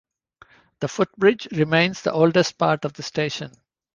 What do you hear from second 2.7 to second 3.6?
of the station.